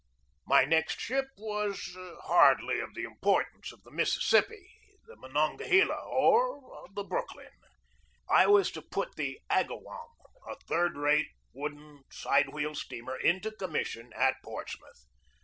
My 0.47 0.65
next 0.65 0.99
ship 0.99 1.25
was 1.37 1.95
hardly 2.23 2.79
of 2.79 2.95
the 2.95 3.03
importance 3.03 3.71
of 3.71 3.83
the 3.83 3.91
Mississippi, 3.91 4.67
the 5.05 5.15
Monongahela, 5.15 6.03
or 6.09 6.87
the 6.95 7.03
Brooklyn. 7.03 7.51
I 8.27 8.47
was 8.47 8.71
to 8.71 8.81
put 8.81 9.15
the 9.15 9.39
Agawam, 9.51 10.09
a 10.49 10.55
third 10.65 10.97
rate, 10.97 11.27
wooden, 11.53 12.01
side 12.09 12.49
wheel 12.49 12.73
steamer, 12.73 13.15
into 13.15 13.51
commission 13.51 14.11
at 14.15 14.33
Portsmouth. 14.43 15.05